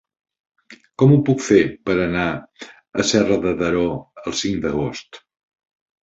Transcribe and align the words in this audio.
Com 1.01 1.11
ho 1.15 1.17
puc 1.25 1.41
fer 1.47 1.57
per 1.89 1.95
anar 2.05 2.23
a 3.03 3.05
Serra 3.09 3.37
de 3.43 3.51
Daró 3.59 3.83
el 4.31 4.37
cinc 4.39 4.63
d'agost? 4.63 5.21